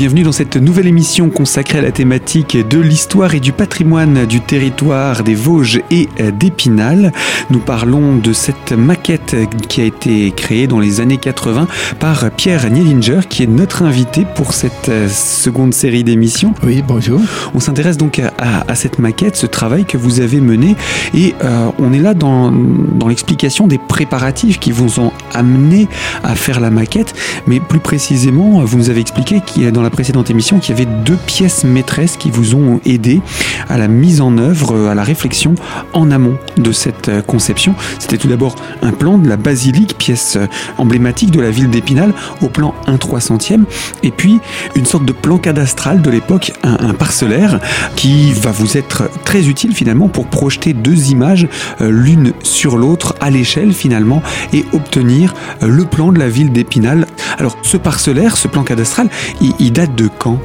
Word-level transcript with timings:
bienvenue 0.00 0.22
dans 0.22 0.32
cette 0.32 0.56
nouvelle 0.56 0.86
émission 0.86 1.28
consacrée 1.28 1.76
à 1.76 1.82
la 1.82 1.92
thématique 1.92 2.56
de 2.56 2.78
l'histoire 2.78 3.34
et 3.34 3.40
du 3.40 3.52
patrimoine 3.52 4.24
du 4.24 4.40
territoire 4.40 5.22
des 5.22 5.34
Vosges 5.34 5.82
et 5.90 6.08
d'Épinal. 6.32 7.12
Nous 7.50 7.58
parlons 7.58 8.16
de 8.16 8.32
cette 8.32 8.72
maquette 8.72 9.36
qui 9.68 9.82
a 9.82 9.84
été 9.84 10.30
créée 10.30 10.66
dans 10.66 10.78
les 10.78 11.02
années 11.02 11.18
80 11.18 11.68
par 11.98 12.30
Pierre 12.30 12.70
Nielinger 12.70 13.20
qui 13.28 13.42
est 13.42 13.46
notre 13.46 13.82
invité 13.82 14.24
pour 14.36 14.54
cette 14.54 14.90
seconde 15.10 15.74
série 15.74 16.02
d'émissions. 16.02 16.54
Oui, 16.62 16.80
bonjour. 16.80 17.20
On 17.54 17.60
s'intéresse 17.60 17.98
donc 17.98 18.22
à, 18.38 18.74
cette 18.74 19.00
maquette, 19.00 19.36
ce 19.36 19.44
travail 19.44 19.84
que 19.84 19.98
vous 19.98 20.20
avez 20.20 20.40
mené 20.40 20.76
et 21.12 21.34
euh, 21.44 21.68
on 21.78 21.92
est 21.92 21.98
là 21.98 22.14
dans, 22.14 22.50
dans 22.50 23.08
l'explication 23.08 23.66
des 23.66 23.76
préparatifs 23.76 24.60
qui 24.60 24.72
vous 24.72 24.98
ont 24.98 25.12
amené 25.34 25.88
à 26.24 26.34
faire 26.36 26.58
la 26.58 26.70
maquette, 26.70 27.12
mais 27.46 27.60
plus 27.60 27.80
précisément, 27.80 28.64
vous 28.64 28.78
nous 28.78 28.88
avez 28.88 29.02
expliqué 29.02 29.42
qu'il 29.44 29.64
y 29.64 29.66
a 29.66 29.70
dans 29.70 29.82
la 29.82 29.89
précédente 29.90 30.30
émission 30.30 30.58
qu'il 30.58 30.76
y 30.76 30.80
avait 30.80 30.90
deux 31.04 31.16
pièces 31.16 31.64
maîtresses 31.64 32.16
qui 32.16 32.30
vous 32.30 32.54
ont 32.54 32.80
aidé 32.84 33.20
à 33.68 33.78
la 33.78 33.88
mise 33.88 34.20
en 34.20 34.38
œuvre, 34.38 34.88
à 34.88 34.94
la 34.94 35.02
réflexion 35.02 35.54
en 35.92 36.10
amont 36.10 36.36
de 36.56 36.72
cette 36.72 37.08
euh, 37.08 37.22
conception. 37.22 37.74
C'était 37.98 38.18
tout 38.18 38.28
d'abord 38.28 38.54
un 38.82 38.92
plan 38.92 39.18
de 39.18 39.28
la 39.28 39.36
basilique, 39.36 39.96
pièce 39.98 40.36
euh, 40.36 40.46
emblématique 40.78 41.30
de 41.30 41.40
la 41.40 41.50
ville 41.50 41.70
d'Épinal, 41.70 42.12
au 42.42 42.48
plan 42.48 42.74
1 42.86 42.96
300e, 42.96 43.64
et 44.02 44.10
puis 44.10 44.40
une 44.76 44.86
sorte 44.86 45.04
de 45.04 45.12
plan 45.12 45.38
cadastral 45.38 46.02
de 46.02 46.10
l'époque, 46.10 46.52
un, 46.62 46.94
parcellaire, 46.94 47.60
qui 47.96 48.32
va 48.32 48.50
vous 48.50 48.76
être 48.76 49.10
très 49.24 49.48
utile 49.48 49.74
finalement 49.74 50.08
pour 50.08 50.26
projeter 50.26 50.72
deux 50.72 51.10
images 51.10 51.48
euh, 51.80 51.90
l'une 51.90 52.32
sur 52.42 52.76
l'autre 52.76 53.14
à 53.20 53.30
l'échelle 53.30 53.72
finalement 53.72 54.22
et 54.52 54.64
obtenir 54.72 55.34
le 55.62 55.84
plan 55.84 56.12
de 56.12 56.18
la 56.18 56.28
ville 56.28 56.52
d'Épinal. 56.52 57.06
Alors 57.38 57.56
ce 57.62 57.76
parcellaire, 57.76 58.36
ce 58.36 58.48
plan 58.48 58.64
cadastral, 58.64 59.08
il, 59.40 59.72
de 59.86 60.08
quand 60.18 60.40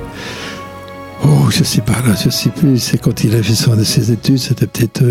Oh, 1.23 1.50
je 1.50 1.64
sais 1.64 1.81
pas, 1.81 2.02
là, 2.05 2.14
je 2.22 2.30
sais 2.30 2.50
plus. 2.50 2.78
C'est 2.78 2.97
quand 2.97 3.23
il 3.23 3.33
a 3.36 3.41
fait 3.41 3.55
son, 3.55 3.81
ses 3.83 4.11
études, 4.11 4.38
c'était 4.38 4.67
peut-être 4.67 5.03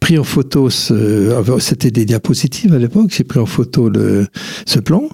pris 0.00 0.18
en 0.18 0.24
photo 0.24 0.70
ce, 0.70 1.32
c'était 1.60 1.90
des 1.90 2.06
diapositives 2.06 2.74
à 2.74 2.78
l'époque, 2.78 3.12
j'ai 3.16 3.24
pris 3.24 3.38
en 3.38 3.46
photo 3.46 3.88
le, 3.88 4.26
ce 4.66 4.80
plan 4.80 5.08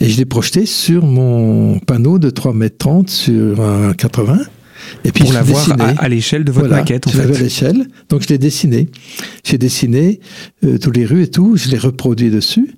et 0.00 0.08
je 0.08 0.16
l'ai 0.16 0.24
projeté 0.24 0.64
sur 0.64 1.04
mon 1.04 1.78
panneau 1.80 2.18
de 2.18 2.30
3 2.30 2.54
mètres 2.54 2.78
30 2.78 3.10
sur 3.10 3.60
un 3.60 3.92
80. 3.92 4.38
Et 5.04 5.12
puis 5.12 5.24
pour 5.24 5.32
l'avoir 5.32 5.68
à, 5.98 6.08
l'échelle 6.08 6.44
de 6.44 6.52
votre 6.52 6.68
maquette, 6.68 7.08
en 7.08 7.10
fait. 7.10 7.22
à 7.22 7.26
l'échelle, 7.26 7.88
donc 8.08 8.22
je 8.22 8.28
l'ai 8.28 8.38
dessiné. 8.38 8.88
J'ai 9.44 9.58
dessiné 9.58 10.20
euh, 10.64 10.78
tous 10.78 10.92
les 10.92 11.04
rues 11.04 11.24
et 11.24 11.30
tout, 11.30 11.56
je 11.56 11.68
l'ai 11.68 11.78
reproduit 11.78 12.30
dessus. 12.30 12.74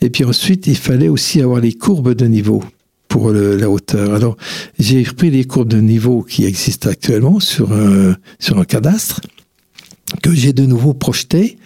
Et 0.00 0.10
puis 0.10 0.24
ensuite, 0.24 0.66
il 0.66 0.76
fallait 0.76 1.08
aussi 1.08 1.40
avoir 1.40 1.60
les 1.60 1.72
courbes 1.72 2.14
de 2.14 2.26
niveau 2.26 2.62
pour 3.08 3.30
la 3.30 3.70
hauteur. 3.70 4.14
Alors, 4.14 4.36
j'ai 4.78 5.02
repris 5.04 5.30
les 5.30 5.44
courbes 5.44 5.68
de 5.68 5.80
niveau 5.80 6.22
qui 6.22 6.44
existent 6.44 6.90
actuellement 6.90 7.38
sur 7.40 7.72
un, 7.72 8.16
sur 8.40 8.58
un 8.58 8.64
cadastre 8.64 9.20
que 10.30 10.34
j'ai 10.34 10.52
de 10.52 10.66
nouveau 10.66 10.94
projeté. 10.94 11.56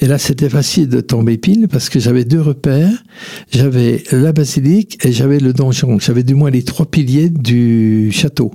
Et 0.00 0.06
là, 0.06 0.18
c'était 0.18 0.48
facile 0.48 0.88
de 0.88 1.00
tomber 1.00 1.38
pile 1.38 1.66
parce 1.68 1.88
que 1.88 1.98
j'avais 1.98 2.24
deux 2.24 2.40
repères. 2.40 3.02
J'avais 3.50 4.02
la 4.12 4.32
basilique 4.32 5.04
et 5.04 5.12
j'avais 5.12 5.40
le 5.40 5.52
donjon. 5.52 5.98
J'avais 5.98 6.22
du 6.22 6.34
moins 6.34 6.50
les 6.50 6.62
trois 6.62 6.86
piliers 6.86 7.30
du 7.30 8.10
château 8.12 8.52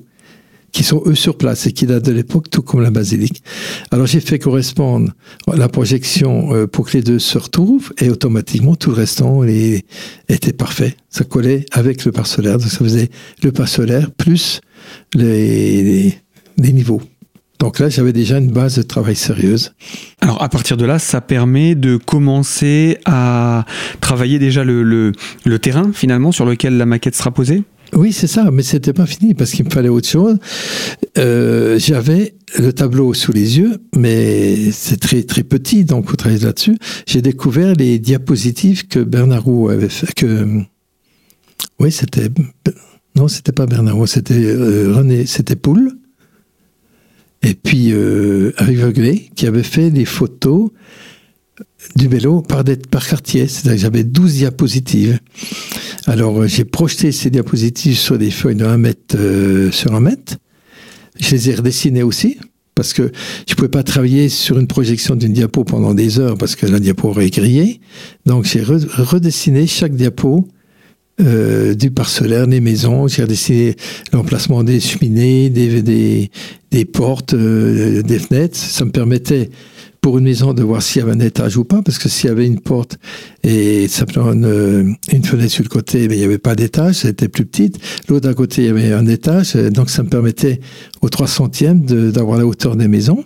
qui 0.71 0.83
sont 0.83 1.03
eux 1.05 1.15
sur 1.15 1.37
place 1.37 1.67
et 1.67 1.73
qui 1.73 1.85
datent 1.85 2.05
de 2.05 2.13
l'époque, 2.13 2.49
tout 2.49 2.61
comme 2.61 2.81
la 2.81 2.91
basilique. 2.91 3.43
Alors 3.91 4.05
j'ai 4.05 4.21
fait 4.21 4.39
correspondre 4.39 5.11
la 5.53 5.67
projection 5.67 6.55
euh, 6.55 6.65
pour 6.65 6.87
que 6.87 6.93
les 6.93 7.03
deux 7.03 7.19
se 7.19 7.37
retrouvent 7.37 7.91
et 7.99 8.09
automatiquement 8.09 8.75
tout 8.75 8.91
le 8.91 8.95
restant 8.95 9.43
était 9.43 10.53
parfait. 10.53 10.95
Ça 11.09 11.25
collait 11.25 11.65
avec 11.73 12.05
le 12.05 12.13
parcellaire, 12.13 12.57
donc 12.57 12.69
ça 12.69 12.77
faisait 12.77 13.09
le 13.43 13.51
parcellaire 13.51 14.11
plus 14.11 14.61
les, 15.13 16.15
les 16.57 16.71
niveaux. 16.71 17.01
Donc 17.61 17.77
là, 17.77 17.89
j'avais 17.89 18.11
déjà 18.11 18.39
une 18.39 18.49
base 18.49 18.77
de 18.77 18.81
travail 18.81 19.15
sérieuse. 19.15 19.73
Alors 20.19 20.41
à 20.41 20.49
partir 20.49 20.77
de 20.77 20.85
là, 20.85 20.97
ça 20.97 21.21
permet 21.21 21.75
de 21.75 21.95
commencer 21.95 22.97
à 23.05 23.65
travailler 23.99 24.39
déjà 24.39 24.63
le, 24.63 24.81
le, 24.81 25.59
terrain 25.59 25.91
finalement 25.93 26.31
sur 26.31 26.43
lequel 26.43 26.77
la 26.77 26.87
maquette 26.87 27.15
sera 27.15 27.29
posée? 27.29 27.61
Oui, 27.93 28.13
c'est 28.13 28.25
ça, 28.25 28.49
mais 28.49 28.63
c'était 28.63 28.93
pas 28.93 29.05
fini 29.05 29.35
parce 29.35 29.51
qu'il 29.51 29.63
me 29.65 29.69
fallait 29.69 29.89
autre 29.89 30.07
chose. 30.07 30.39
Euh, 31.19 31.77
j'avais 31.77 32.33
le 32.57 32.73
tableau 32.73 33.13
sous 33.13 33.31
les 33.31 33.59
yeux, 33.59 33.77
mais 33.95 34.71
c'est 34.71 34.99
très 34.99 35.21
très 35.21 35.43
petit, 35.43 35.85
donc 35.85 36.09
vous 36.09 36.15
travaillez 36.15 36.43
là-dessus. 36.43 36.79
J'ai 37.05 37.21
découvert 37.21 37.75
les 37.75 37.99
diapositives 37.99 38.87
que 38.87 38.99
Bernard 38.99 39.43
Roux 39.43 39.69
avait 39.69 39.89
fait. 39.89 40.11
Que 40.15 40.61
oui, 41.79 41.91
c'était 41.91 42.29
non, 43.15 43.27
c'était 43.27 43.51
pas 43.51 43.67
Bernard 43.67 43.97
Roux, 43.97 44.07
c'était 44.07 44.33
euh, 44.33 44.95
René, 44.95 45.27
c'était 45.27 45.55
Poule 45.55 46.00
et 47.43 47.55
puis 47.55 47.91
euh, 47.91 48.53
avec 48.57 48.77
Veuglé, 48.77 49.31
qui 49.35 49.47
avait 49.47 49.63
fait 49.63 49.89
des 49.89 50.05
photos 50.05 50.69
du 51.95 52.07
vélo 52.07 52.41
par, 52.41 52.63
par 52.89 53.07
quartier. 53.07 53.47
C'est-à-dire 53.47 53.73
que 53.73 53.81
j'avais 53.81 54.03
12 54.03 54.33
diapositives. 54.35 55.19
Alors 56.05 56.41
euh, 56.41 56.47
j'ai 56.47 56.65
projeté 56.65 57.11
ces 57.11 57.29
diapositives 57.29 57.97
sur 57.97 58.17
des 58.17 58.31
feuilles 58.31 58.55
de 58.55 58.65
1 58.65 58.77
mètre 58.77 59.15
euh, 59.15 59.71
sur 59.71 59.93
1 59.93 59.99
mètre. 59.99 60.37
Je 61.19 61.31
les 61.31 61.49
ai 61.49 61.55
redessinées 61.55 62.03
aussi, 62.03 62.37
parce 62.73 62.93
que 62.93 63.11
je 63.47 63.53
ne 63.53 63.55
pouvais 63.55 63.69
pas 63.69 63.83
travailler 63.83 64.29
sur 64.29 64.57
une 64.57 64.67
projection 64.67 65.15
d'une 65.15 65.33
diapo 65.33 65.63
pendant 65.63 65.93
des 65.93 66.19
heures, 66.19 66.37
parce 66.37 66.55
que 66.55 66.65
la 66.65 66.79
diapo 66.79 67.09
aurait 67.09 67.29
grillé. 67.29 67.81
Donc 68.25 68.45
j'ai 68.45 68.63
redessiné 68.63 69.67
chaque 69.67 69.95
diapo 69.95 70.47
euh, 71.19 71.75
du 71.75 71.91
parcellaire, 71.91 72.47
des 72.47 72.61
maisons. 72.61 73.07
J'ai 73.07 73.75
l'emplacement 74.13 74.63
des 74.63 74.79
cheminées, 74.79 75.49
des, 75.49 75.81
des, 76.71 76.85
portes, 76.85 77.33
euh, 77.33 78.01
des 78.01 78.19
fenêtres. 78.19 78.57
Ça 78.57 78.85
me 78.85 78.91
permettait 78.91 79.49
pour 79.99 80.17
une 80.17 80.23
maison 80.23 80.53
de 80.53 80.63
voir 80.63 80.81
s'il 80.81 81.01
y 81.01 81.03
avait 81.03 81.11
un 81.11 81.19
étage 81.19 81.57
ou 81.57 81.63
pas, 81.63 81.83
parce 81.83 81.99
que 81.99 82.09
s'il 82.09 82.29
y 82.29 82.31
avait 82.31 82.47
une 82.47 82.59
porte 82.59 82.97
et 83.43 83.87
simplement 83.87 84.33
une, 84.33 84.95
une 85.11 85.23
fenêtre 85.23 85.51
sur 85.51 85.63
le 85.63 85.69
côté, 85.69 86.07
mais 86.07 86.15
il 86.15 86.19
n'y 86.19 86.25
avait 86.25 86.39
pas 86.39 86.55
d'étage, 86.55 86.95
c'était 86.95 87.27
plus 87.27 87.45
petite. 87.45 87.77
L'autre 88.09 88.27
à 88.27 88.33
côté, 88.33 88.63
il 88.63 88.67
y 88.67 88.69
avait 88.69 88.93
un 88.93 89.05
étage, 89.05 89.53
donc 89.53 89.91
ça 89.91 90.01
me 90.01 90.09
permettait 90.09 90.59
au 91.01 91.09
300e 91.09 92.11
d'avoir 92.11 92.39
la 92.39 92.47
hauteur 92.47 92.75
des 92.75 92.87
maisons. 92.87 93.23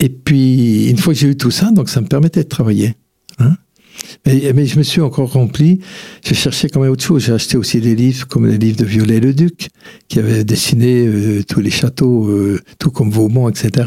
Et 0.00 0.08
puis, 0.08 0.88
une 0.88 0.96
fois 0.96 1.12
que 1.12 1.20
j'ai 1.20 1.28
eu 1.28 1.36
tout 1.36 1.50
ça, 1.50 1.70
donc 1.72 1.90
ça 1.90 2.00
me 2.00 2.06
permettait 2.06 2.44
de 2.44 2.48
travailler. 2.48 2.94
Hein 3.38 3.56
mais, 4.26 4.66
je 4.66 4.78
me 4.78 4.82
suis 4.82 5.00
encore 5.00 5.32
rempli. 5.32 5.80
J'ai 6.24 6.34
cherché 6.34 6.68
quand 6.68 6.80
même 6.80 6.90
autre 6.90 7.04
chose. 7.04 7.24
J'ai 7.24 7.32
acheté 7.32 7.56
aussi 7.56 7.80
des 7.80 7.94
livres 7.94 8.26
comme 8.26 8.46
les 8.46 8.58
livres 8.58 8.78
de 8.78 8.84
Viollet-le-Duc, 8.84 9.68
qui 10.08 10.18
avait 10.18 10.44
dessiné 10.44 11.06
euh, 11.06 11.42
tous 11.46 11.60
les 11.60 11.70
châteaux, 11.70 12.28
euh, 12.28 12.60
tout 12.78 12.90
comme 12.90 13.10
Vaumont, 13.10 13.48
etc 13.48 13.84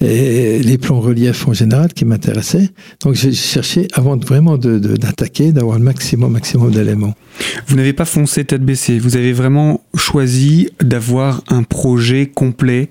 et 0.00 0.60
les 0.60 0.78
plans 0.78 1.00
reliefs 1.00 1.48
en 1.48 1.52
général 1.52 1.92
qui 1.92 2.04
m'intéressaient. 2.04 2.70
Donc 3.02 3.14
j'ai 3.14 3.32
cherché 3.32 3.88
avant 3.94 4.16
vraiment 4.16 4.56
d'attaquer, 4.56 5.48
de, 5.48 5.52
d'avoir 5.52 5.78
le 5.78 5.84
maximum, 5.84 6.32
maximum 6.32 6.70
d'éléments. 6.70 7.14
Vous 7.66 7.76
n'avez 7.76 7.92
pas 7.92 8.04
foncé 8.04 8.44
tête 8.44 8.62
baissée, 8.62 8.98
vous 8.98 9.16
avez 9.16 9.32
vraiment 9.32 9.82
choisi 9.96 10.70
d'avoir 10.80 11.42
un 11.48 11.62
projet 11.64 12.26
complet 12.26 12.88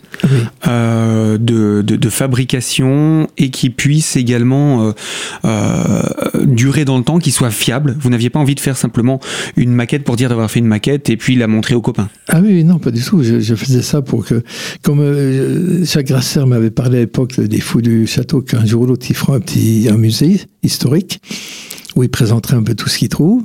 euh, 0.68 1.38
de, 1.38 1.82
de, 1.82 2.10
fabrication 2.10 3.28
et 3.38 3.52
qui 3.52 3.70
puisse 3.70 4.16
également 4.16 4.94
durer 6.58 6.84
dans 6.84 6.98
le 6.98 7.04
temps, 7.06 7.20
qui 7.20 7.32
soit 7.32 7.52
fiable. 7.52 7.96
Vous 8.02 8.10
n'aviez 8.10 8.30
pas 8.30 8.40
envie 8.40 8.56
de 8.56 8.60
faire 8.60 8.76
simplement 8.76 9.22
une 9.56 9.72
maquette 9.72 10.04
pour 10.04 10.18
dire 10.18 10.28
d'avoir 10.28 10.52
fait 10.52 10.60
une 10.60 10.68
maquette 10.68 11.10
et 11.10 11.16
puis 11.16 11.38
la 11.38 11.48
montrer 11.48 11.76
aux 11.76 11.82
copains. 11.82 12.10
Ah 12.28 12.42
oui, 12.44 12.66
non, 12.66 12.80
pas 12.80 12.92
du 12.92 13.02
tout. 13.02 13.24
Je, 13.24 13.56
faisais 13.56 13.82
ça 13.82 14.02
pour 14.02 14.26
que, 14.26 14.44
comme 14.82 15.84
Jacques 15.84 16.08
Grasser 16.08 16.46
m'avait 16.46 16.72
parlé 16.72 16.98
à 16.98 17.02
l'époque 17.02 17.40
des 17.40 17.62
fous 17.62 17.82
du 17.82 18.06
château 18.08 18.42
qu'un 18.42 18.66
jour 18.66 18.82
ou 18.82 18.86
l'autre, 18.88 19.06
ils 19.10 19.16
feront 19.16 19.34
un 19.34 19.40
petit 19.40 19.88
musée 19.98 20.42
historique 20.64 21.22
où 21.98 22.04
il 22.04 22.10
présenterait 22.10 22.56
un 22.56 22.64
peu 22.64 22.76
tout 22.76 22.88
ce 22.88 23.00
qu'il 23.00 23.10
trouve. 23.10 23.44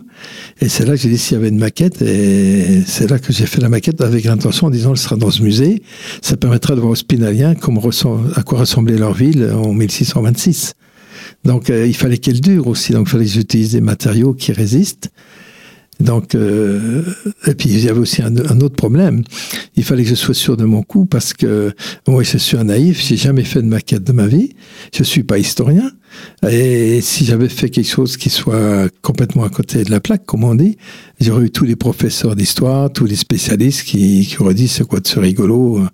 Et 0.61 0.69
c'est 0.69 0.85
là 0.85 0.94
que 0.94 1.00
j'ai 1.00 1.09
dit 1.09 1.19
s'il 1.19 1.37
y 1.37 1.41
avait 1.41 1.49
une 1.49 1.59
maquette, 1.59 2.03
et 2.03 2.82
c'est 2.87 3.11
là 3.11 3.19
que 3.19 3.32
j'ai 3.32 3.47
fait 3.47 3.61
la 3.61 3.70
maquette 3.70 4.03
avec 4.03 4.25
l'intention 4.25 4.67
en 4.67 4.70
disant 4.70 4.93
elle 4.93 4.99
sera 4.99 5.17
dans 5.17 5.31
ce 5.31 5.43
musée. 5.43 5.82
Ça 6.20 6.37
permettra 6.37 6.75
de 6.75 6.81
voir 6.81 6.93
aux 6.93 6.97
Spinaliens 6.97 7.55
comment 7.55 7.81
à 8.37 8.43
quoi 8.43 8.59
ressemblait 8.59 8.99
leur 8.99 9.14
ville 9.14 9.50
en 9.53 9.73
1626. 9.73 10.75
Donc 11.44 11.70
euh, 11.70 11.86
il 11.86 11.96
fallait 11.96 12.18
qu'elle 12.18 12.40
dure 12.40 12.68
aussi, 12.68 12.92
donc 12.92 13.08
il 13.08 13.10
fallait 13.10 13.24
que 13.24 13.30
des 13.72 13.80
matériaux 13.80 14.34
qui 14.34 14.52
résistent. 14.52 15.10
Donc, 16.02 16.34
euh, 16.34 17.02
et 17.46 17.54
puis 17.54 17.69
il 17.69 17.84
y 17.84 17.88
avait 17.88 18.00
aussi 18.00 18.22
un, 18.22 18.60
autre 18.60 18.75
problème. 18.75 19.22
Il 19.76 19.84
fallait 19.84 20.02
que 20.02 20.08
je 20.08 20.16
sois 20.16 20.34
sûr 20.34 20.56
de 20.56 20.64
mon 20.64 20.82
coup 20.82 21.06
parce 21.06 21.32
que 21.32 21.72
moi 22.08 22.25
je 22.25 22.38
suis 22.38 22.56
un 22.56 22.64
naïf, 22.64 23.00
j'ai 23.00 23.16
jamais 23.16 23.44
fait 23.44 23.62
de 23.62 23.69
maquette 23.69 24.02
de 24.02 24.12
ma 24.12 24.26
vie, 24.26 24.50
je 24.93 25.04
suis 25.04 25.22
pas 25.22 25.38
historien. 25.38 25.93
Et 26.46 27.00
si 27.00 27.25
j'avais 27.25 27.49
fait 27.49 27.70
quelque 27.70 27.88
chose 27.88 28.16
qui 28.16 28.31
soit 28.31 28.90
complètement 29.00 29.44
à 29.44 29.49
côté 29.49 29.84
de 29.84 29.90
la 29.90 30.00
plaque, 30.00 30.26
comme 30.26 30.44
on 30.44 30.56
dit, 30.56 30.76
j'aurais 31.20 31.44
eu 31.46 31.50
tous 31.50 31.64
les 31.64 31.76
professeurs 31.76 32.34
d'histoire, 32.37 32.93
tous 32.93 33.06
les 33.06 33.16
spécialistes 33.16 33.84
qui, 33.84 34.26
qui 34.26 34.43
auraient 34.43 34.54
dit 34.54 34.69
c'est 34.69 34.84
quoi 34.84 35.00
de 35.00 35.06
ce 35.06 35.20
rigolo 35.20 35.78
euh, 35.78 35.87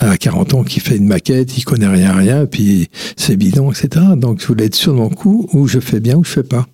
à 0.00 0.16
40 0.16 0.54
ans 0.54 0.64
qui 0.64 0.80
fait 0.80 0.96
une 0.96 1.06
maquette, 1.06 1.56
il 1.56 1.64
connaît 1.64 1.86
rien 1.86 2.12
rien, 2.12 2.46
puis 2.46 2.90
c'est 3.16 3.36
bidon, 3.36 3.70
etc. 3.70 4.04
Donc 4.16 4.40
je 4.40 4.46
voulais 4.46 4.66
être 4.66 4.74
sûr 4.74 4.92
de 4.92 4.98
mon 4.98 5.08
coup, 5.08 5.48
où 5.52 5.68
je 5.68 5.78
fais 5.78 6.00
bien 6.00 6.16
ou 6.16 6.24
je 6.24 6.30
fais 6.30 6.42
pas, 6.42 6.66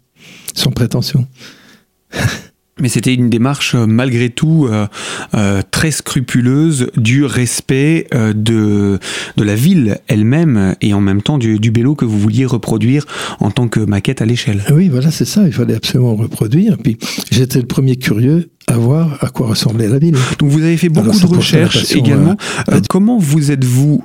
sans 0.54 0.70
prétention. 0.70 1.26
Mais 2.80 2.88
c'était 2.88 3.14
une 3.14 3.30
démarche 3.30 3.74
euh, 3.74 3.86
malgré 3.86 4.30
tout 4.30 4.66
euh, 4.66 4.86
euh, 5.34 5.62
très 5.70 5.90
scrupuleuse 5.90 6.90
du 6.96 7.24
respect 7.24 8.06
de, 8.12 8.98
de 9.36 9.44
la 9.44 9.54
ville 9.54 9.98
elle-même 10.06 10.74
et 10.80 10.94
en 10.94 11.00
même 11.00 11.22
temps 11.22 11.38
du, 11.38 11.58
du 11.58 11.70
bélo 11.70 11.94
que 11.94 12.04
vous 12.04 12.18
vouliez 12.18 12.46
reproduire 12.46 13.04
en 13.40 13.50
tant 13.50 13.68
que 13.68 13.80
maquette 13.80 14.22
à 14.22 14.26
l'échelle. 14.26 14.62
Oui, 14.72 14.88
voilà, 14.88 15.10
c'est 15.10 15.24
ça, 15.24 15.44
il 15.46 15.52
fallait 15.52 15.74
absolument 15.74 16.14
reproduire. 16.14 16.76
Puis 16.78 16.98
j'étais 17.30 17.58
le 17.58 17.66
premier 17.66 17.96
curieux 17.96 18.50
à 18.66 18.76
voir 18.76 19.18
à 19.24 19.28
quoi 19.28 19.48
ressemblait 19.48 19.88
la 19.88 19.98
ville. 19.98 20.16
Donc 20.38 20.50
vous 20.50 20.62
avez 20.62 20.76
fait 20.76 20.88
beaucoup 20.88 21.18
de 21.18 21.26
recherches 21.26 21.92
également. 21.94 22.36
comment 22.88 23.18
vous 23.18 23.50
êtes-vous 23.50 24.04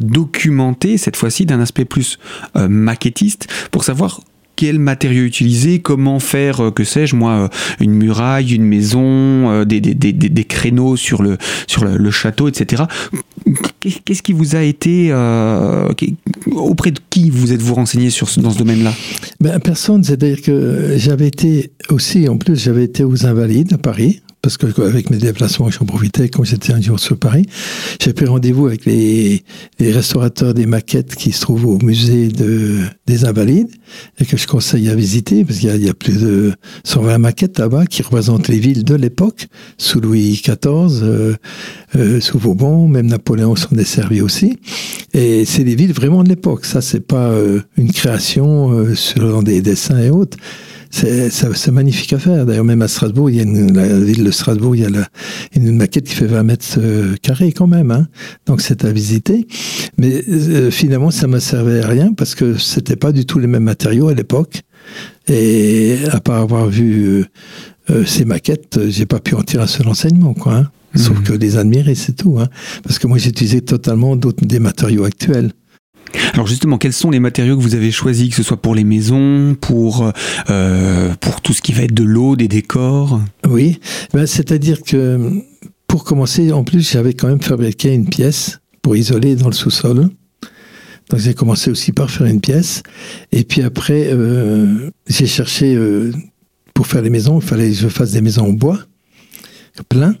documenté 0.00 0.98
cette 0.98 1.16
fois-ci 1.16 1.46
d'un 1.46 1.60
aspect 1.60 1.84
plus 1.84 2.18
maquettiste 2.54 3.48
pour 3.70 3.84
savoir 3.84 4.20
quel 4.56 4.78
matériau 4.78 5.24
utiliser, 5.24 5.80
comment 5.80 6.18
faire, 6.18 6.64
euh, 6.64 6.70
que 6.70 6.84
sais-je 6.84 7.16
moi, 7.16 7.32
euh, 7.32 7.48
une 7.80 7.92
muraille, 7.92 8.54
une 8.54 8.64
maison, 8.64 9.50
euh, 9.50 9.64
des, 9.64 9.80
des, 9.80 9.94
des, 9.94 10.12
des, 10.12 10.44
créneaux 10.44 10.96
sur 10.96 11.22
le, 11.22 11.38
sur 11.66 11.84
le, 11.84 12.10
château, 12.10 12.48
etc. 12.48 12.84
Qu'est-ce 13.80 14.22
qui 14.22 14.32
vous 14.32 14.56
a 14.56 14.62
été, 14.62 15.12
auprès 16.52 16.90
de 16.90 17.00
qui 17.10 17.30
vous 17.30 17.52
êtes-vous 17.52 17.74
renseigné 17.74 18.10
sur, 18.10 18.28
dans 18.38 18.50
ce 18.50 18.58
domaine-là? 18.58 18.92
Ben, 19.40 19.58
Personne, 19.60 20.04
c'est-à-dire 20.04 20.42
que 20.42 20.94
j'avais 20.96 21.28
été 21.28 21.72
aussi, 21.88 22.28
en 22.28 22.36
plus, 22.36 22.62
j'avais 22.62 22.84
été 22.84 23.04
aux 23.04 23.26
Invalides 23.26 23.72
à 23.72 23.78
Paris, 23.78 24.21
parce 24.42 24.56
que 24.56 24.66
avec 24.82 25.08
mes 25.10 25.18
déplacements, 25.18 25.70
j'en 25.70 25.84
profitais 25.84 26.28
quand 26.28 26.42
j'étais 26.42 26.72
un 26.72 26.80
jour 26.80 26.98
sur 26.98 27.16
Paris. 27.16 27.46
J'ai 28.02 28.12
pris 28.12 28.26
rendez-vous 28.26 28.66
avec 28.66 28.84
les, 28.84 29.44
restaurateurs 29.80 30.52
des 30.52 30.66
maquettes 30.66 31.14
qui 31.14 31.30
se 31.30 31.40
trouvent 31.40 31.66
au 31.66 31.78
musée 31.78 32.28
de, 32.28 32.80
des 33.06 33.24
Invalides 33.24 33.70
et 34.18 34.24
que 34.24 34.36
je 34.36 34.48
conseille 34.48 34.88
à 34.88 34.96
visiter 34.96 35.44
parce 35.44 35.60
qu'il 35.60 35.76
y, 35.76 35.88
a 35.88 35.94
plus 35.94 36.20
de 36.20 36.52
120 36.84 37.18
maquettes 37.18 37.58
là-bas 37.58 37.86
qui 37.86 38.02
représentent 38.02 38.48
les 38.48 38.58
villes 38.58 38.84
de 38.84 38.96
l'époque, 38.96 39.46
sous 39.78 40.00
Louis 40.00 40.40
XIV, 40.42 41.02
euh, 41.02 41.34
euh, 41.94 42.20
sous 42.20 42.38
Vauban, 42.38 42.88
même 42.88 43.06
Napoléon 43.06 43.54
s'en 43.54 43.76
est 43.76 43.84
servi 43.84 44.20
aussi. 44.22 44.58
Et 45.14 45.44
c'est 45.44 45.64
des 45.64 45.76
villes 45.76 45.92
vraiment 45.92 46.24
de 46.24 46.28
l'époque. 46.28 46.64
Ça, 46.64 46.80
c'est 46.80 47.06
pas 47.06 47.28
euh, 47.28 47.60
une 47.76 47.92
création 47.92 48.72
euh, 48.72 48.94
sur 48.94 49.42
des 49.42 49.62
dessins 49.62 50.00
et 50.00 50.10
autres 50.10 50.38
c'est 50.92 51.70
magnifique 51.70 52.12
à 52.12 52.18
faire. 52.18 52.44
D'ailleurs, 52.44 52.64
même 52.64 52.82
à 52.82 52.88
Strasbourg, 52.88 53.30
il 53.30 53.36
y 53.36 53.40
a 53.40 53.42
une, 53.42 53.74
la 53.74 53.98
ville 53.98 54.24
de 54.24 54.30
Strasbourg, 54.30 54.76
il 54.76 54.82
y 54.82 54.84
a 54.84 54.90
la, 54.90 55.08
une 55.56 55.74
maquette 55.74 56.04
qui 56.04 56.14
fait 56.14 56.26
20 56.26 56.42
mètres 56.42 56.66
euh, 56.78 57.14
carrés 57.22 57.52
quand 57.52 57.66
même. 57.66 57.90
Hein. 57.90 58.08
Donc 58.46 58.60
c'est 58.60 58.84
à 58.84 58.92
visiter. 58.92 59.46
Mais 59.96 60.22
euh, 60.28 60.70
finalement, 60.70 61.10
ça 61.10 61.26
m'a 61.26 61.40
servi 61.40 61.80
à 61.80 61.88
rien 61.88 62.12
parce 62.12 62.34
que 62.34 62.58
c'était 62.58 62.96
pas 62.96 63.12
du 63.12 63.24
tout 63.24 63.38
les 63.38 63.46
mêmes 63.46 63.64
matériaux 63.64 64.08
à 64.08 64.14
l'époque. 64.14 64.62
Et 65.28 65.96
à 66.10 66.20
part 66.20 66.40
avoir 66.40 66.66
vu 66.66 67.24
euh, 67.90 68.04
ces 68.04 68.24
maquettes, 68.24 68.78
j'ai 68.88 69.06
pas 69.06 69.18
pu 69.18 69.34
en 69.34 69.42
tirer 69.42 69.62
un 69.62 69.68
seul 69.68 69.88
enseignement, 69.88 70.34
quoi. 70.34 70.56
Hein. 70.56 70.70
Sauf 70.94 71.20
mmh. 71.20 71.22
que 71.22 71.32
les 71.32 71.56
admirer, 71.56 71.94
c'est 71.94 72.12
tout. 72.12 72.38
Hein. 72.38 72.48
Parce 72.82 72.98
que 72.98 73.06
moi, 73.06 73.16
j'utilisais 73.16 73.62
totalement 73.62 74.14
d'autres 74.14 74.44
des 74.44 74.58
matériaux 74.58 75.04
actuels. 75.04 75.52
Alors 76.34 76.46
justement, 76.46 76.78
quels 76.78 76.92
sont 76.92 77.10
les 77.10 77.20
matériaux 77.20 77.56
que 77.56 77.62
vous 77.62 77.74
avez 77.74 77.90
choisis, 77.90 78.28
que 78.30 78.34
ce 78.34 78.42
soit 78.42 78.60
pour 78.60 78.74
les 78.74 78.84
maisons, 78.84 79.56
pour, 79.60 80.10
euh, 80.50 81.14
pour 81.20 81.40
tout 81.40 81.52
ce 81.52 81.62
qui 81.62 81.72
va 81.72 81.82
être 81.82 81.94
de 81.94 82.04
l'eau, 82.04 82.36
des 82.36 82.48
décors? 82.48 83.20
Oui, 83.48 83.80
ben, 84.12 84.26
c'est-à-dire 84.26 84.82
que 84.82 85.42
pour 85.86 86.04
commencer, 86.04 86.52
en 86.52 86.64
plus, 86.64 86.90
j'avais 86.90 87.12
quand 87.12 87.28
même 87.28 87.42
fabriqué 87.42 87.92
une 87.92 88.08
pièce 88.08 88.60
pour 88.80 88.96
isoler 88.96 89.36
dans 89.36 89.48
le 89.48 89.52
sous-sol. 89.52 90.08
Donc 91.10 91.20
j'ai 91.20 91.34
commencé 91.34 91.70
aussi 91.70 91.92
par 91.92 92.10
faire 92.10 92.26
une 92.26 92.40
pièce. 92.40 92.82
Et 93.32 93.44
puis 93.44 93.62
après, 93.62 94.08
euh, 94.12 94.90
j'ai 95.06 95.26
cherché, 95.26 95.74
euh, 95.74 96.10
pour 96.72 96.86
faire 96.86 97.02
les 97.02 97.10
maisons, 97.10 97.40
il 97.40 97.46
fallait 97.46 97.68
que 97.68 97.76
je 97.76 97.88
fasse 97.88 98.12
des 98.12 98.22
maisons 98.22 98.46
en 98.46 98.52
bois 98.52 98.78
plein, 99.88 100.14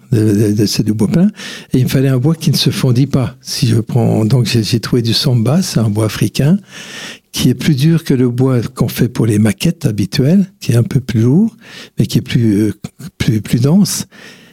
c'est 0.66 0.84
du 0.84 0.94
bois 0.94 1.08
plein, 1.08 1.28
et 1.72 1.78
il 1.78 1.84
me 1.84 1.88
fallait 1.88 2.08
un 2.08 2.18
bois 2.18 2.34
qui 2.34 2.50
ne 2.50 2.56
se 2.56 2.70
fondit 2.70 3.06
pas. 3.06 3.36
Si 3.40 3.66
je 3.66 3.80
prends, 3.80 4.24
donc 4.24 4.46
j'ai 4.46 4.80
trouvé 4.80 5.02
du 5.02 5.12
samba, 5.12 5.62
c'est 5.62 5.80
un 5.80 5.90
bois 5.90 6.06
africain, 6.06 6.58
qui 7.32 7.48
est 7.48 7.54
plus 7.54 7.74
dur 7.74 8.04
que 8.04 8.14
le 8.14 8.28
bois 8.28 8.60
qu'on 8.62 8.88
fait 8.88 9.08
pour 9.08 9.26
les 9.26 9.38
maquettes 9.38 9.86
habituelles, 9.86 10.46
qui 10.60 10.72
est 10.72 10.76
un 10.76 10.82
peu 10.82 11.00
plus 11.00 11.20
lourd, 11.22 11.56
mais 11.98 12.06
qui 12.06 12.18
est 12.18 12.22
plus, 12.22 12.60
euh, 12.60 12.72
plus, 13.18 13.40
plus 13.40 13.60
dense 13.60 14.06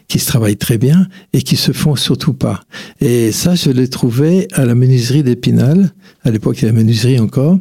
qui 0.10 0.18
se 0.20 0.26
travaille 0.26 0.58
très 0.58 0.78
bien 0.78 1.08
et 1.34 1.44
qui 1.44 1.56
se 1.56 1.72
fond 1.72 1.96
surtout 1.96 2.34
pas. 2.34 2.62
Et 3.00 3.32
ça, 3.32 3.54
je 3.56 3.70
l'ai 3.70 3.88
trouvé 3.88 4.48
à 4.54 4.66
la 4.66 4.74
menuiserie 4.74 5.24
d'Épinal. 5.24 5.94
À 6.24 6.32
l'époque, 6.32 6.58
il 6.58 6.66
y 6.66 6.66
a 6.68 6.72
la 6.72 6.78
menuiserie 6.78 7.20
encore. 7.20 7.60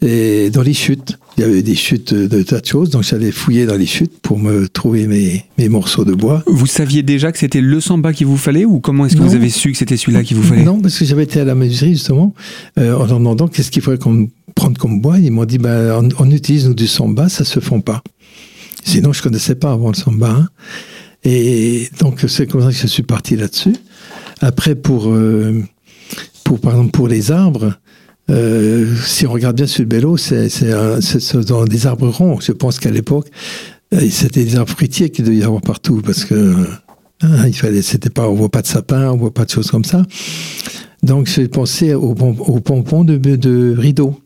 Et 0.00 0.48
dans 0.50 0.62
les 0.62 0.72
chutes. 0.72 1.18
Il 1.36 1.42
y 1.42 1.44
avait 1.44 1.62
des 1.62 1.74
chutes 1.74 2.14
de 2.14 2.42
tas 2.42 2.60
de 2.60 2.66
choses. 2.66 2.90
Donc, 2.90 3.02
j'allais 3.02 3.32
fouiller 3.32 3.66
dans 3.66 3.76
les 3.76 3.86
chutes 3.86 4.12
pour 4.22 4.38
me 4.38 4.68
trouver 4.68 5.06
mes, 5.06 5.44
mes 5.58 5.68
morceaux 5.68 6.04
de 6.04 6.14
bois. 6.14 6.42
Vous 6.46 6.66
saviez 6.66 7.02
déjà 7.02 7.30
que 7.32 7.38
c'était 7.38 7.60
le 7.60 7.80
samba 7.80 8.12
qu'il 8.12 8.26
vous 8.26 8.36
fallait 8.36 8.64
ou 8.64 8.78
comment 8.78 9.06
est-ce 9.06 9.16
que 9.16 9.22
vous 9.22 9.34
avez 9.34 9.50
su 9.50 9.72
que 9.72 9.78
c'était 9.78 9.96
celui-là 9.96 10.22
qu'il 10.22 10.36
vous 10.36 10.42
fallait? 10.44 10.64
Non, 10.64 10.80
parce 10.80 10.98
que 10.98 11.04
j'avais 11.04 11.24
été 11.24 11.40
à 11.40 11.44
la 11.44 11.56
menuiserie, 11.56 11.94
justement, 11.94 12.32
euh, 12.78 12.94
en 12.94 13.06
demandant 13.06 13.48
qu'est-ce 13.48 13.72
qu'il 13.72 13.82
faudrait 13.82 13.98
qu'on 13.98 14.28
prenne 14.54 14.76
comme 14.76 15.00
bois. 15.00 15.18
Ils 15.18 15.32
m'ont 15.32 15.44
dit, 15.44 15.58
bah, 15.58 16.00
on, 16.18 16.30
utilise 16.30 16.68
nous, 16.68 16.74
du 16.74 16.86
samba, 16.86 17.28
ça 17.28 17.44
se 17.44 17.58
fond 17.58 17.80
pas. 17.80 18.02
Sinon, 18.84 19.12
je 19.12 19.22
connaissais 19.22 19.56
pas 19.56 19.72
avant 19.72 19.88
le 19.88 19.96
samba. 19.96 20.30
Hein. 20.30 20.48
Et 21.24 21.88
donc, 22.00 22.24
c'est 22.28 22.46
comme 22.46 22.62
ça 22.62 22.68
que 22.68 22.74
je 22.76 22.86
suis 22.86 23.02
parti 23.02 23.36
là-dessus. 23.36 23.74
Après, 24.40 24.74
pour, 24.74 25.08
euh, 25.08 25.62
pour, 26.44 26.60
par 26.60 26.72
exemple, 26.72 26.92
pour 26.92 27.08
les 27.08 27.32
arbres, 27.32 27.74
euh, 28.30 28.94
si 29.04 29.26
on 29.26 29.32
regarde 29.32 29.56
bien 29.56 29.66
sur 29.66 29.82
le 29.82 29.88
bélo, 29.88 30.16
c'est 30.16 30.48
dans 31.46 31.64
des 31.64 31.86
arbres 31.86 32.08
ronds. 32.08 32.38
Je 32.40 32.52
pense 32.52 32.78
qu'à 32.78 32.90
l'époque, 32.90 33.28
euh, 33.94 34.06
c'était 34.10 34.44
des 34.44 34.56
arbres 34.56 34.70
fruitiers 34.70 35.10
qu'il 35.10 35.24
devait 35.24 35.38
y 35.38 35.42
avoir 35.42 35.62
partout 35.62 36.02
parce 36.04 36.24
que 36.24 36.54
hein, 37.22 37.46
il 37.46 37.54
fallait, 37.54 37.82
c'était 37.82 38.10
pas, 38.10 38.28
on 38.28 38.34
voit 38.34 38.50
pas 38.50 38.62
de 38.62 38.66
sapin, 38.66 39.10
on 39.10 39.16
voit 39.16 39.32
pas 39.32 39.44
de 39.44 39.50
choses 39.50 39.70
comme 39.70 39.84
ça. 39.84 40.04
Donc 41.02 41.26
j'ai 41.26 41.48
pensé 41.48 41.94
aux, 41.94 42.12
aux 42.12 42.60
pompons 42.60 43.04
de, 43.04 43.16
de 43.16 43.74
rideaux 43.76 44.20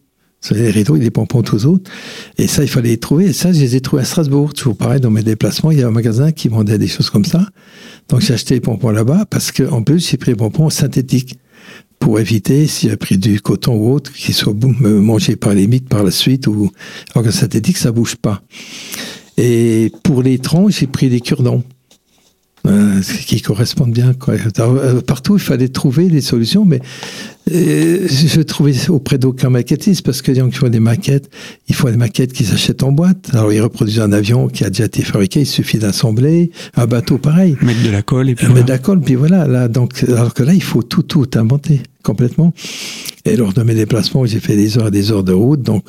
les 0.51 0.71
rideaux, 0.71 0.97
il 0.97 1.05
est 1.05 1.11
pompons 1.11 1.43
tous 1.43 1.67
autres. 1.67 1.91
Et 2.39 2.47
ça, 2.47 2.63
il 2.63 2.69
fallait 2.69 2.91
les 2.91 2.99
trouver. 2.99 3.27
Et 3.27 3.33
ça, 3.33 3.53
je 3.53 3.61
les 3.61 3.77
ai 3.77 3.81
trouvés 3.81 4.03
à 4.03 4.05
Strasbourg. 4.05 4.53
Toujours 4.55 4.77
pareil, 4.77 5.01
dans 5.01 5.11
mes 5.11 5.23
déplacements, 5.23 5.71
il 5.71 5.79
y 5.79 5.83
a 5.83 5.89
un 5.89 5.93
magasin 5.93 6.33
qui 6.33 6.49
vendait 6.49 6.79
des 6.79 6.89
choses 6.89 7.11
comme 7.11 7.25
ça. 7.25 7.47
Donc, 8.09 8.21
j'ai 8.21 8.35
acheté 8.35 8.55
les 8.55 8.61
pompons 8.61 8.91
là-bas 8.91 9.27
parce 9.31 9.53
qu'en 9.53 9.83
plus, 9.83 10.09
j'ai 10.09 10.17
pris 10.17 10.33
des 10.33 10.37
pompons 10.37 10.69
synthétiques 10.71 11.39
pour 11.99 12.19
éviter, 12.19 12.67
si 12.67 12.89
j'ai 12.89 12.97
pris 12.97 13.17
du 13.17 13.41
coton 13.41 13.77
ou 13.77 13.93
autre, 13.93 14.13
qu'il 14.13 14.35
soit 14.35 14.55
mangé 14.55 15.37
par 15.37 15.55
les 15.55 15.69
mythes 15.69 15.89
par 15.89 16.03
la 16.03 16.11
suite 16.11 16.49
ou, 16.49 16.73
alors 17.15 17.25
que 17.25 17.31
synthétique, 17.31 17.77
ça 17.77 17.93
bouge 17.93 18.17
pas. 18.17 18.43
Et 19.37 19.93
pour 20.03 20.23
les 20.23 20.39
troncs, 20.39 20.73
j'ai 20.73 20.89
pris 20.89 21.09
des 21.09 21.21
cure-dents. 21.21 21.63
Euh, 22.65 23.01
qui 23.27 23.43
correspondent 23.43 23.93
bien. 23.93 24.15
Quoi. 24.15 24.35
Euh, 24.61 25.01
partout, 25.01 25.37
il 25.37 25.43
fallait 25.43 25.69
trouver 25.69 26.07
des 26.07 26.21
solutions, 26.21 26.65
mais 26.65 26.81
euh, 27.51 28.07
je 28.09 28.41
trouvais 28.41 28.89
auprès 28.89 29.19
d'aucun 29.19 29.51
maquettiste, 29.51 30.05
parce 30.05 30.23
que 30.23 30.31
les 30.31 30.39
gens 30.39 30.49
qui 30.49 30.59
font 30.59 30.69
des 30.69 30.79
maquettes, 30.79 31.29
il 31.69 31.75
faut 31.75 31.91
des 31.91 31.97
maquettes 31.97 32.33
qu'ils 32.33 32.53
achètent 32.53 32.85
en 32.85 32.93
boîte. 32.93 33.31
Alors, 33.33 33.53
ils 33.53 33.61
reproduisent 33.61 33.99
un 33.99 34.13
avion 34.13 34.47
qui 34.47 34.65
a 34.65 34.71
déjà 34.71 34.85
été 34.85 35.03
fabriqué, 35.03 35.41
il 35.41 35.47
suffit 35.47 35.79
d'assembler, 35.79 36.53
un 36.77 36.87
bateau 36.87 37.19
pareil. 37.19 37.57
Mettre 37.63 37.83
de 37.83 37.91
la 37.91 38.03
colle 38.03 38.31
et 38.31 38.37
puis. 38.37 38.47
Mettre 38.47 38.67
de 38.67 38.71
la 38.71 38.79
colle, 38.79 39.01
puis 39.01 39.17
voilà. 39.17 39.49
Là, 39.49 39.67
donc, 39.67 40.05
alors 40.07 40.33
que 40.33 40.45
là, 40.45 40.55
il 40.55 40.63
faut 40.63 40.85
tout, 40.85 41.03
tout 41.03 41.27
inventer 41.35 41.81
complètement. 42.03 42.53
Et 43.25 43.37
lors 43.37 43.53
de 43.53 43.63
mes 43.63 43.75
déplacements, 43.75 44.27
j'ai 44.27 44.41
fait 44.41 44.57
des 44.57 44.79
heures 44.79 44.89
et 44.89 44.91
des 44.91 45.13
heures 45.13 45.23
de 45.23 45.33
route. 45.33 45.63
Donc, 45.63 45.85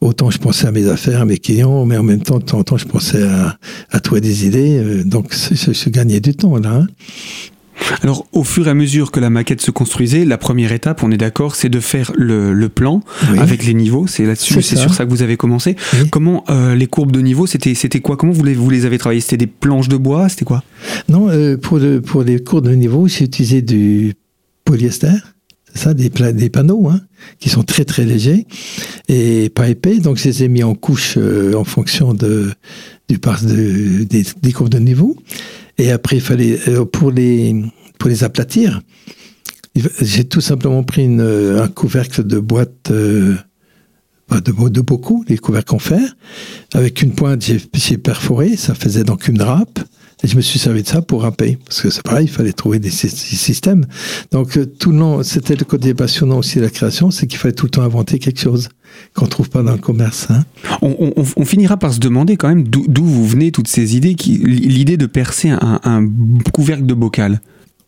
autant 0.00 0.30
je 0.30 0.38
pensais 0.38 0.66
à 0.66 0.72
mes 0.72 0.88
affaires, 0.88 1.20
à 1.20 1.24
mes 1.26 1.38
clients, 1.38 1.84
mais 1.84 1.96
en 1.96 2.02
même 2.02 2.22
temps, 2.22 2.38
de 2.38 2.44
temps 2.44 2.58
en 2.58 2.64
temps, 2.64 2.78
je 2.78 2.86
pensais 2.86 3.22
à, 3.22 3.58
à 3.90 4.00
trouver 4.00 4.20
des 4.20 4.46
idées. 4.46 4.78
Euh, 4.78 5.04
donc, 5.04 5.34
je, 5.34 5.90
gagnais 5.90 6.20
du 6.20 6.34
temps, 6.34 6.56
là. 6.56 6.70
Hein. 6.70 6.86
Alors, 8.02 8.26
au 8.32 8.42
fur 8.42 8.66
et 8.66 8.70
à 8.70 8.74
mesure 8.74 9.10
que 9.10 9.20
la 9.20 9.30
maquette 9.30 9.60
se 9.60 9.70
construisait, 9.70 10.24
la 10.24 10.38
première 10.38 10.72
étape, 10.72 11.02
on 11.02 11.10
est 11.10 11.16
d'accord, 11.16 11.54
c'est 11.54 11.68
de 11.68 11.80
faire 11.80 12.12
le, 12.16 12.68
plan 12.68 13.02
avec 13.38 13.64
les 13.64 13.74
niveaux. 13.74 14.06
C'est 14.06 14.24
là-dessus, 14.24 14.60
c'est 14.62 14.76
sur 14.76 14.92
ça 14.92 15.04
que 15.04 15.10
vous 15.10 15.22
avez 15.22 15.36
commencé. 15.36 15.76
Comment 16.10 16.44
euh, 16.50 16.74
les 16.74 16.86
courbes 16.86 17.12
de 17.12 17.20
niveau, 17.20 17.46
c'était 17.46 17.74
c'était 17.74 18.00
quoi? 18.00 18.16
Comment 18.16 18.32
vous 18.32 18.44
les, 18.44 18.54
vous 18.54 18.68
les 18.70 18.84
avez 18.84 18.98
travaillées? 18.98 19.20
C'était 19.20 19.38
des 19.38 19.46
planches 19.46 19.88
de 19.88 19.96
bois? 19.96 20.28
C'était 20.28 20.44
quoi? 20.44 20.62
Non, 21.08 21.28
euh, 21.30 21.56
pour, 21.56 21.80
pour 22.04 22.22
les 22.22 22.42
courbes 22.42 22.66
de 22.66 22.74
niveau, 22.74 23.08
j'ai 23.08 23.24
utilisé 23.24 23.62
du 23.62 24.14
polyester. 24.64 25.16
Ça, 25.74 25.94
des, 25.94 26.08
des 26.08 26.50
panneaux 26.50 26.88
hein, 26.88 27.00
qui 27.38 27.48
sont 27.48 27.62
très 27.62 27.84
très 27.84 28.04
légers 28.04 28.46
et 29.08 29.50
pas 29.50 29.68
épais. 29.68 29.98
Donc, 29.98 30.16
je 30.16 30.24
les 30.24 30.44
ai 30.44 30.48
mis 30.48 30.62
en 30.62 30.74
couche 30.74 31.14
euh, 31.16 31.54
en 31.54 31.64
fonction 31.64 32.14
de, 32.14 32.50
du 33.08 33.18
part 33.18 33.42
de, 33.44 34.04
des, 34.04 34.52
courbes 34.52 34.70
de 34.70 34.78
niveau. 34.78 35.16
Et 35.76 35.92
après, 35.92 36.16
il 36.16 36.22
fallait, 36.22 36.58
pour 36.92 37.10
les, 37.10 37.54
pour 37.98 38.08
les 38.08 38.24
aplatir, 38.24 38.80
j'ai 40.00 40.24
tout 40.24 40.40
simplement 40.40 40.82
pris 40.82 41.04
une, 41.04 41.20
un 41.20 41.68
couvercle 41.68 42.26
de 42.26 42.38
boîte 42.38 42.90
euh, 42.90 43.36
de, 44.30 44.68
de 44.68 44.80
beaucoup, 44.80 45.24
les 45.28 45.38
couvercles 45.38 45.74
en 45.74 45.78
fer. 45.78 46.16
Avec 46.74 47.02
une 47.02 47.12
pointe, 47.12 47.42
j'ai 47.42 47.98
perforé, 47.98 48.56
ça 48.56 48.74
faisait 48.74 49.04
donc 49.04 49.28
une 49.28 49.40
râpe. 49.42 49.80
Et 50.24 50.26
je 50.26 50.34
me 50.34 50.40
suis 50.40 50.58
servi 50.58 50.82
de 50.82 50.88
ça 50.88 51.00
pour 51.00 51.22
râper. 51.22 51.58
Parce 51.64 51.80
que 51.80 51.90
c'est 51.90 52.02
pareil, 52.02 52.26
il 52.26 52.30
fallait 52.30 52.52
trouver 52.52 52.80
des, 52.80 52.90
systèmes. 52.90 53.86
Donc, 54.32 54.56
euh, 54.56 54.66
tout 54.66 54.90
le 54.90 54.98
long, 54.98 55.22
c'était 55.22 55.54
le 55.54 55.64
côté 55.64 55.94
passionnant 55.94 56.38
aussi 56.38 56.58
de 56.58 56.64
la 56.64 56.70
création, 56.70 57.12
c'est 57.12 57.28
qu'il 57.28 57.38
fallait 57.38 57.54
tout 57.54 57.66
le 57.66 57.70
temps 57.70 57.82
inventer 57.82 58.18
quelque 58.18 58.40
chose 58.40 58.68
qu'on 59.14 59.26
ne 59.26 59.30
trouve 59.30 59.48
pas 59.48 59.62
dans 59.62 59.72
le 59.72 59.78
commerce. 59.78 60.26
Hein. 60.30 60.44
On, 60.82 61.44
finira 61.44 61.76
par 61.76 61.92
se 61.92 62.00
demander 62.00 62.36
quand 62.36 62.48
même 62.48 62.66
d'où 62.66 63.04
vous 63.04 63.26
venez 63.26 63.52
toutes 63.52 63.68
ces 63.68 63.96
idées, 63.96 64.16
l'idée 64.18 64.96
de 64.96 65.06
percer 65.06 65.50
un, 65.50 65.80
un 65.84 66.08
couvercle 66.52 66.84
de 66.84 66.94
bocal. 66.94 67.40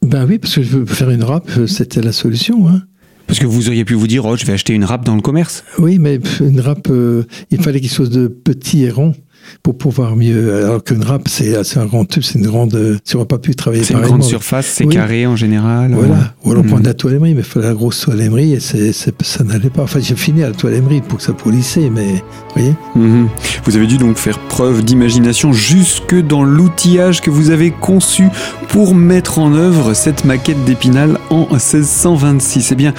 Ben 0.03 0.25
oui, 0.27 0.39
parce 0.39 0.55
que 0.55 0.63
je 0.63 0.79
veux 0.79 0.87
faire 0.87 1.11
une 1.11 1.25
râpe, 1.25 1.51
euh, 1.59 1.67
c'était 1.67 2.01
la 2.01 2.13
solution. 2.13 2.69
Hein. 2.69 2.83
Parce 3.31 3.39
que 3.39 3.47
vous 3.47 3.69
auriez 3.69 3.85
pu 3.85 3.95
vous 3.95 4.09
dire, 4.09 4.25
oh, 4.25 4.37
je 4.37 4.45
vais 4.45 4.55
acheter 4.55 4.73
une 4.73 4.83
râpe 4.83 5.05
dans 5.05 5.15
le 5.15 5.21
commerce. 5.21 5.63
Oui, 5.79 6.01
mais 6.01 6.19
une 6.41 6.59
râpe, 6.59 6.89
euh, 6.91 7.23
il 7.53 7.63
fallait 7.63 7.81
quelque 7.81 7.95
chose 7.95 8.11
de 8.11 8.27
petit 8.27 8.83
et 8.83 8.91
rond 8.91 9.15
pour 9.63 9.79
pouvoir 9.79 10.17
mieux. 10.17 10.65
Alors 10.65 10.83
qu'une 10.83 11.05
râpe, 11.05 11.29
c'est 11.29 11.55
un 11.79 11.87
grand 11.87 12.05
tube, 12.07 12.25
c'est 12.25 12.41
une 12.41 12.47
grande. 12.47 12.99
Tu 13.05 13.15
n'auras 13.15 13.27
pas 13.27 13.39
pu 13.39 13.55
travailler 13.55 13.85
C'est 13.85 13.95
une 13.95 14.01
grande 14.01 14.25
surface, 14.25 14.67
c'est 14.67 14.87
carré 14.87 15.27
en 15.27 15.37
général. 15.37 15.93
Voilà. 15.93 16.35
Ou 16.45 16.51
alors 16.51 16.65
prendre 16.65 16.83
mm. 16.83 16.87
la 16.87 16.95
toile 16.95 17.21
mais 17.21 17.31
il 17.31 17.43
fallait 17.45 17.67
la 17.67 17.75
grosse 17.75 18.01
toile 18.01 18.21
et 18.21 18.59
ça 18.59 19.45
n'allait 19.45 19.71
pas. 19.71 19.83
Enfin, 19.83 20.01
j'ai 20.01 20.17
fini 20.17 20.43
à 20.43 20.49
la 20.49 20.55
toile 20.55 20.83
pour 21.07 21.19
que 21.19 21.25
ça 21.25 21.33
polissait, 21.33 21.89
mais. 21.89 22.25
Vous 22.57 22.63
voyez 22.63 22.75
mm-hmm. 22.97 23.27
Vous 23.65 23.77
avez 23.77 23.87
dû 23.87 23.99
donc 23.99 24.17
faire 24.17 24.39
preuve 24.39 24.85
d'imagination 24.85 25.53
jusque 25.53 26.15
dans 26.15 26.43
l'outillage 26.43 27.21
que 27.21 27.31
vous 27.31 27.51
avez 27.51 27.71
conçu 27.71 28.29
pour 28.69 28.95
mettre 28.95 29.39
en 29.39 29.55
œuvre 29.55 29.95
cette 29.95 30.25
maquette 30.25 30.65
d'Épinal 30.65 31.19
en 31.31 31.49
1626. 31.51 32.73
Eh 32.73 32.75
bien, 32.75 32.95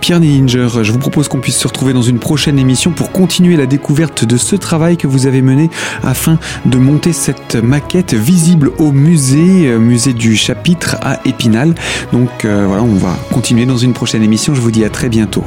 Pierre 0.00 0.20
Nellinger, 0.20 0.68
je 0.82 0.92
vous 0.92 0.98
propose 0.98 1.28
qu'on 1.28 1.40
puisse 1.40 1.58
se 1.58 1.66
retrouver 1.66 1.92
dans 1.92 2.02
une 2.02 2.18
prochaine 2.18 2.58
émission 2.58 2.92
pour 2.92 3.12
continuer 3.12 3.56
la 3.56 3.66
découverte 3.66 4.24
de 4.24 4.36
ce 4.36 4.56
travail 4.56 4.96
que 4.96 5.06
vous 5.06 5.26
avez 5.26 5.42
mené 5.42 5.70
afin 6.02 6.38
de 6.64 6.78
monter 6.78 7.12
cette 7.12 7.56
maquette 7.56 8.14
visible 8.14 8.70
au 8.78 8.92
musée, 8.92 9.68
euh, 9.68 9.78
musée 9.78 10.12
du 10.12 10.36
chapitre 10.36 10.96
à 11.02 11.20
Épinal. 11.24 11.74
Donc 12.12 12.44
euh, 12.44 12.64
voilà, 12.66 12.82
on 12.82 12.94
va 12.94 13.16
continuer 13.32 13.66
dans 13.66 13.76
une 13.76 13.92
prochaine 13.92 14.22
émission. 14.22 14.54
Je 14.54 14.60
vous 14.60 14.70
dis 14.70 14.84
à 14.84 14.90
très 14.90 15.08
bientôt. 15.08 15.44